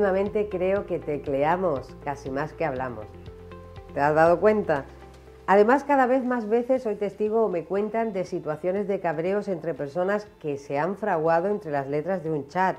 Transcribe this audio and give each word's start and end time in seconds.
últimamente 0.00 0.48
creo 0.48 0.86
que 0.86 0.98
tecleamos 0.98 1.94
casi 2.02 2.30
más 2.30 2.54
que 2.54 2.64
hablamos. 2.64 3.04
¿Te 3.92 4.00
has 4.00 4.14
dado 4.14 4.40
cuenta? 4.40 4.86
Además, 5.46 5.84
cada 5.84 6.06
vez 6.06 6.24
más 6.24 6.48
veces 6.48 6.84
soy 6.84 6.94
testigo 6.94 7.44
o 7.44 7.50
me 7.50 7.66
cuentan 7.66 8.14
de 8.14 8.24
situaciones 8.24 8.88
de 8.88 8.98
cabreos 8.98 9.46
entre 9.46 9.74
personas 9.74 10.26
que 10.38 10.56
se 10.56 10.78
han 10.78 10.96
fraguado 10.96 11.48
entre 11.48 11.70
las 11.70 11.86
letras 11.86 12.24
de 12.24 12.30
un 12.30 12.48
chat. 12.48 12.78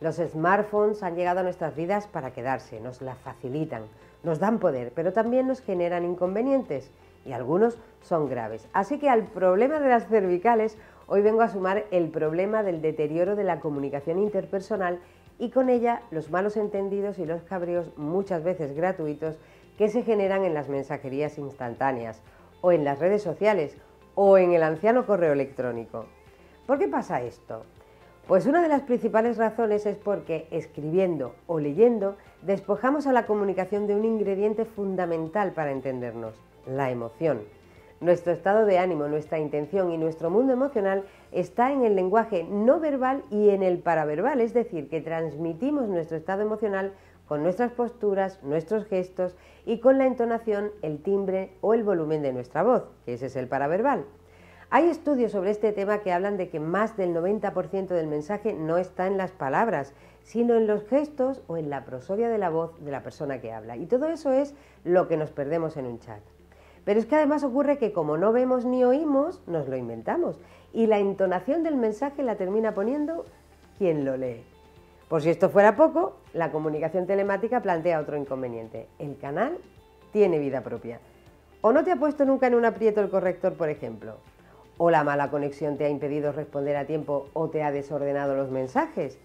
Los 0.00 0.16
smartphones 0.16 1.04
han 1.04 1.14
llegado 1.14 1.38
a 1.38 1.44
nuestras 1.44 1.76
vidas 1.76 2.08
para 2.08 2.32
quedarse, 2.32 2.80
nos 2.80 3.00
la 3.00 3.14
facilitan, 3.14 3.84
nos 4.24 4.40
dan 4.40 4.58
poder, 4.58 4.90
pero 4.92 5.12
también 5.12 5.46
nos 5.46 5.60
generan 5.60 6.04
inconvenientes 6.04 6.90
y 7.24 7.30
algunos 7.30 7.78
son 8.02 8.28
graves. 8.28 8.66
Así 8.72 8.98
que 8.98 9.08
al 9.08 9.22
problema 9.22 9.78
de 9.78 9.88
las 9.88 10.08
cervicales 10.08 10.76
hoy 11.06 11.22
vengo 11.22 11.42
a 11.42 11.48
sumar 11.48 11.84
el 11.92 12.08
problema 12.08 12.64
del 12.64 12.82
deterioro 12.82 13.36
de 13.36 13.44
la 13.44 13.60
comunicación 13.60 14.18
interpersonal 14.18 14.98
y 15.40 15.48
con 15.48 15.70
ella 15.70 16.02
los 16.10 16.30
malos 16.30 16.56
entendidos 16.56 17.18
y 17.18 17.24
los 17.24 17.42
cabreos 17.42 17.96
muchas 17.96 18.44
veces 18.44 18.76
gratuitos 18.76 19.38
que 19.78 19.88
se 19.88 20.02
generan 20.02 20.44
en 20.44 20.52
las 20.52 20.68
mensajerías 20.68 21.38
instantáneas 21.38 22.20
o 22.60 22.72
en 22.72 22.84
las 22.84 22.98
redes 22.98 23.22
sociales 23.22 23.74
o 24.14 24.36
en 24.36 24.52
el 24.52 24.62
anciano 24.62 25.06
correo 25.06 25.32
electrónico. 25.32 26.04
¿Por 26.66 26.78
qué 26.78 26.88
pasa 26.88 27.22
esto? 27.22 27.64
Pues 28.28 28.44
una 28.44 28.60
de 28.60 28.68
las 28.68 28.82
principales 28.82 29.38
razones 29.38 29.86
es 29.86 29.96
porque 29.96 30.46
escribiendo 30.50 31.34
o 31.46 31.58
leyendo 31.58 32.16
despojamos 32.42 33.06
a 33.06 33.12
la 33.12 33.24
comunicación 33.24 33.86
de 33.86 33.96
un 33.96 34.04
ingrediente 34.04 34.66
fundamental 34.66 35.52
para 35.52 35.72
entendernos, 35.72 36.34
la 36.66 36.90
emoción. 36.90 37.40
Nuestro 38.00 38.32
estado 38.32 38.64
de 38.64 38.78
ánimo, 38.78 39.08
nuestra 39.08 39.38
intención 39.38 39.92
y 39.92 39.98
nuestro 39.98 40.30
mundo 40.30 40.54
emocional 40.54 41.04
está 41.32 41.70
en 41.70 41.84
el 41.84 41.94
lenguaje 41.94 42.44
no 42.44 42.80
verbal 42.80 43.24
y 43.30 43.50
en 43.50 43.62
el 43.62 43.78
paraverbal, 43.78 44.40
es 44.40 44.54
decir, 44.54 44.88
que 44.88 45.02
transmitimos 45.02 45.86
nuestro 45.86 46.16
estado 46.16 46.40
emocional 46.40 46.94
con 47.28 47.42
nuestras 47.42 47.72
posturas, 47.72 48.42
nuestros 48.42 48.86
gestos 48.86 49.36
y 49.66 49.80
con 49.80 49.98
la 49.98 50.06
entonación, 50.06 50.70
el 50.80 51.02
timbre 51.02 51.52
o 51.60 51.74
el 51.74 51.84
volumen 51.84 52.22
de 52.22 52.32
nuestra 52.32 52.62
voz, 52.62 52.84
que 53.04 53.12
ese 53.12 53.26
es 53.26 53.36
el 53.36 53.48
paraverbal. 53.48 54.06
Hay 54.70 54.88
estudios 54.88 55.32
sobre 55.32 55.50
este 55.50 55.72
tema 55.72 55.98
que 55.98 56.12
hablan 56.12 56.38
de 56.38 56.48
que 56.48 56.58
más 56.58 56.96
del 56.96 57.14
90% 57.14 57.88
del 57.88 58.06
mensaje 58.06 58.54
no 58.54 58.78
está 58.78 59.08
en 59.08 59.18
las 59.18 59.32
palabras, 59.32 59.92
sino 60.22 60.54
en 60.54 60.66
los 60.66 60.84
gestos 60.84 61.42
o 61.48 61.58
en 61.58 61.68
la 61.68 61.84
prosodia 61.84 62.30
de 62.30 62.38
la 62.38 62.48
voz 62.48 62.82
de 62.82 62.92
la 62.92 63.02
persona 63.02 63.42
que 63.42 63.52
habla. 63.52 63.76
Y 63.76 63.84
todo 63.84 64.08
eso 64.08 64.32
es 64.32 64.54
lo 64.84 65.06
que 65.06 65.18
nos 65.18 65.32
perdemos 65.32 65.76
en 65.76 65.84
un 65.84 65.98
chat. 65.98 66.22
Pero 66.90 66.98
es 66.98 67.06
que 67.06 67.14
además 67.14 67.44
ocurre 67.44 67.78
que 67.78 67.92
como 67.92 68.16
no 68.16 68.32
vemos 68.32 68.64
ni 68.64 68.82
oímos, 68.82 69.40
nos 69.46 69.68
lo 69.68 69.76
inventamos. 69.76 70.40
Y 70.72 70.88
la 70.88 70.98
entonación 70.98 71.62
del 71.62 71.76
mensaje 71.76 72.24
la 72.24 72.34
termina 72.34 72.74
poniendo 72.74 73.26
quien 73.78 74.04
lo 74.04 74.16
lee. 74.16 74.42
Por 75.08 75.22
si 75.22 75.30
esto 75.30 75.50
fuera 75.50 75.76
poco, 75.76 76.16
la 76.32 76.50
comunicación 76.50 77.06
telemática 77.06 77.62
plantea 77.62 78.00
otro 78.00 78.16
inconveniente. 78.16 78.88
El 78.98 79.16
canal 79.18 79.58
tiene 80.12 80.40
vida 80.40 80.64
propia. 80.64 80.98
O 81.60 81.70
no 81.70 81.84
te 81.84 81.92
ha 81.92 81.96
puesto 81.96 82.24
nunca 82.24 82.48
en 82.48 82.56
un 82.56 82.64
aprieto 82.64 83.00
el 83.00 83.08
corrector, 83.08 83.52
por 83.52 83.68
ejemplo. 83.68 84.16
O 84.76 84.90
la 84.90 85.04
mala 85.04 85.30
conexión 85.30 85.76
te 85.78 85.84
ha 85.84 85.90
impedido 85.90 86.32
responder 86.32 86.76
a 86.76 86.86
tiempo 86.86 87.28
o 87.34 87.50
te 87.50 87.62
ha 87.62 87.70
desordenado 87.70 88.34
los 88.34 88.50
mensajes. 88.50 89.16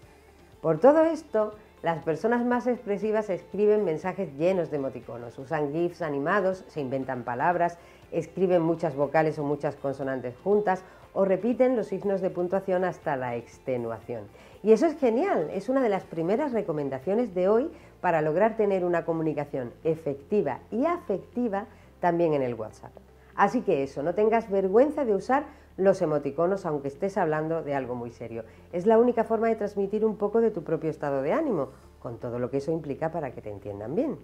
Por 0.60 0.78
todo 0.78 1.02
esto, 1.02 1.54
las 1.82 2.02
personas 2.02 2.44
más 2.44 2.66
expresivas 2.66 3.28
escriben 3.28 3.84
mensajes 3.84 4.32
llenos 4.36 4.70
de 4.70 4.78
emoticonos, 4.78 5.38
usan 5.38 5.72
GIFs 5.72 6.02
animados, 6.02 6.64
se 6.68 6.80
inventan 6.80 7.22
palabras, 7.22 7.78
escriben 8.12 8.62
muchas 8.62 8.96
vocales 8.96 9.38
o 9.38 9.44
muchas 9.44 9.76
consonantes 9.76 10.34
juntas 10.42 10.82
o 11.12 11.24
repiten 11.24 11.76
los 11.76 11.88
signos 11.88 12.20
de 12.20 12.30
puntuación 12.30 12.84
hasta 12.84 13.16
la 13.16 13.36
extenuación. 13.36 14.24
Y 14.62 14.72
eso 14.72 14.86
es 14.86 14.98
genial, 14.98 15.50
es 15.52 15.68
una 15.68 15.82
de 15.82 15.88
las 15.88 16.04
primeras 16.04 16.52
recomendaciones 16.52 17.34
de 17.34 17.48
hoy 17.48 17.70
para 18.00 18.22
lograr 18.22 18.56
tener 18.56 18.84
una 18.84 19.04
comunicación 19.04 19.72
efectiva 19.84 20.60
y 20.70 20.86
afectiva 20.86 21.66
también 22.00 22.34
en 22.34 22.42
el 22.42 22.54
WhatsApp. 22.54 22.92
Así 23.36 23.60
que 23.60 23.82
eso, 23.82 24.02
no 24.02 24.14
tengas 24.14 24.50
vergüenza 24.50 25.04
de 25.04 25.14
usar 25.14 25.46
los 25.76 26.00
emoticonos 26.00 26.64
aunque 26.64 26.88
estés 26.88 27.18
hablando 27.18 27.62
de 27.62 27.74
algo 27.74 27.94
muy 27.94 28.10
serio. 28.10 28.44
Es 28.72 28.86
la 28.86 28.98
única 28.98 29.24
forma 29.24 29.48
de 29.48 29.56
transmitir 29.56 30.04
un 30.04 30.16
poco 30.16 30.40
de 30.40 30.50
tu 30.50 30.64
propio 30.64 30.90
estado 30.90 31.22
de 31.22 31.32
ánimo, 31.32 31.68
con 32.00 32.18
todo 32.18 32.38
lo 32.38 32.50
que 32.50 32.58
eso 32.58 32.72
implica 32.72 33.10
para 33.10 33.32
que 33.32 33.42
te 33.42 33.50
entiendan 33.50 33.94
bien. 33.94 34.16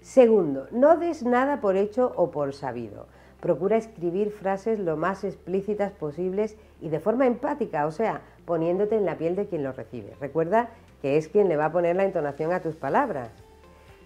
Segundo, 0.00 0.66
no 0.72 0.96
des 0.96 1.22
nada 1.22 1.60
por 1.60 1.76
hecho 1.76 2.12
o 2.16 2.32
por 2.32 2.54
sabido. 2.54 3.06
Procura 3.40 3.76
escribir 3.76 4.30
frases 4.30 4.78
lo 4.78 4.96
más 4.96 5.22
explícitas 5.22 5.92
posibles 5.92 6.56
y 6.80 6.88
de 6.88 7.00
forma 7.00 7.26
empática, 7.26 7.86
o 7.86 7.92
sea, 7.92 8.22
poniéndote 8.44 8.96
en 8.96 9.04
la 9.04 9.18
piel 9.18 9.36
de 9.36 9.46
quien 9.46 9.62
lo 9.62 9.72
recibe. 9.72 10.14
Recuerda 10.20 10.70
que 11.00 11.16
es 11.16 11.28
quien 11.28 11.48
le 11.48 11.56
va 11.56 11.66
a 11.66 11.72
poner 11.72 11.96
la 11.96 12.04
entonación 12.04 12.52
a 12.52 12.60
tus 12.60 12.74
palabras. 12.74 13.30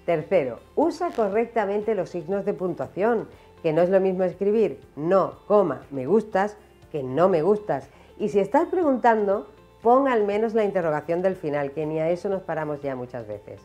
Tercero, 0.05 0.61
usa 0.75 1.11
correctamente 1.11 1.95
los 1.95 2.11
signos 2.11 2.45
de 2.45 2.55
puntuación, 2.55 3.29
que 3.66 3.72
no 3.72 3.82
es 3.82 3.91
lo 3.91 3.99
mismo 3.99 4.22
escribir 4.22 4.78
no, 4.94 5.41
coma, 5.49 5.82
me 5.91 6.06
gustas, 6.06 6.56
que 6.93 7.03
no 7.03 7.28
me 7.28 7.43
gustas. 7.43 7.88
Y 8.16 8.28
si 8.28 8.38
estás 8.38 8.69
preguntando, 8.69 9.49
pon 9.82 10.06
al 10.06 10.22
menos 10.22 10.54
la 10.54 10.62
interrogación 10.62 11.21
del 11.21 11.34
final, 11.34 11.72
que 11.72 11.84
ni 11.84 11.99
a 11.99 12.09
eso 12.09 12.28
nos 12.28 12.43
paramos 12.43 12.81
ya 12.81 12.94
muchas 12.94 13.27
veces. 13.27 13.60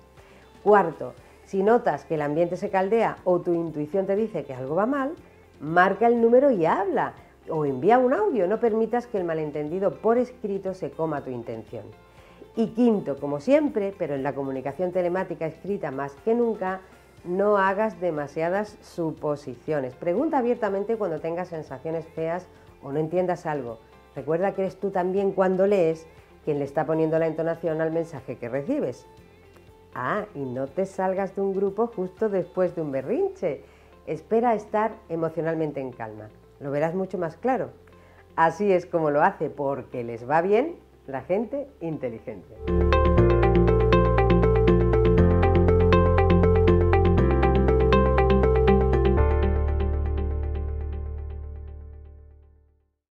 Cuarto, 0.63 1.13
si 1.45 1.62
notas 1.62 2.03
que 2.06 2.16
el 2.16 2.23
ambiente 2.23 2.57
se 2.57 2.72
caldea 2.72 3.17
o 3.25 3.41
tu 3.41 3.53
intuición 3.53 4.07
te 4.07 4.16
dice 4.16 4.44
que 4.44 4.56
algo 4.56 4.73
va 4.73 4.88
mal, 4.88 5.12
marca 5.59 6.07
el 6.07 6.19
número 6.19 6.50
y 6.50 6.66
habla 6.66 7.13
o 7.47 7.66
envía 7.66 8.00
un 8.00 8.13
audio, 8.13 8.47
no 8.47 8.59
permitas 8.59 9.06
que 9.06 9.19
el 9.19 9.23
malentendido 9.23 10.01
por 10.01 10.18
escrito 10.18 10.73
se 10.73 10.89
coma 10.89 11.23
tu 11.23 11.29
intención. 11.29 11.83
Y 12.56 12.69
quinto, 12.69 13.18
como 13.19 13.39
siempre, 13.39 13.94
pero 14.00 14.16
en 14.16 14.23
la 14.23 14.33
comunicación 14.33 14.94
telemática 14.94 15.45
escrita 15.45 15.91
más 15.91 16.16
que 16.25 16.33
nunca, 16.33 16.81
no 17.24 17.58
hagas 17.58 18.00
demasiadas 18.00 18.78
suposiciones. 18.82 19.96
Pregunta 19.96 20.38
abiertamente 20.38 20.98
cuando 20.98 21.20
tengas 21.20 21.50
sensaciones 21.50 22.06
feas 22.08 22.48
o 22.82 22.92
no 22.92 23.00
entiendas 23.00 23.46
algo. 23.46 23.80
Recuerda 24.16 24.54
que 24.54 24.62
eres 24.62 24.80
tú 24.80 24.92
también 24.92 25.31
cuando 25.31 25.68
lees 25.68 26.08
quien 26.44 26.60
le 26.60 26.66
está 26.66 26.86
poniendo 26.86 27.20
la 27.20 27.28
entonación 27.28 27.81
al 27.81 27.92
mensaje 27.92 28.38
que 28.38 28.50
recibes. 28.50 29.06
Ah, 29.94 30.26
y 30.34 30.40
no 30.40 30.68
te 30.68 30.86
salgas 30.86 31.36
de 31.36 31.42
un 31.42 31.54
grupo 31.54 31.88
justo 31.88 32.30
después 32.30 32.76
de 32.76 32.81
un 32.81 32.92
berrinche. 32.92 33.64
Espera 34.08 34.52
a 34.52 34.56
estar 34.56 34.94
emocionalmente 35.10 35.80
en 35.80 35.92
calma 35.92 36.30
lo 36.62 36.72
verás 36.72 36.94
mucho 36.94 37.18
más 37.18 37.36
claro. 37.36 37.72
Así 38.36 38.72
es 38.72 38.86
como 38.86 39.10
lo 39.10 39.22
hace 39.22 39.50
porque 39.50 40.04
les 40.04 40.30
va 40.30 40.42
bien 40.42 40.76
la 41.08 41.22
gente 41.22 41.68
inteligente. 41.81 42.91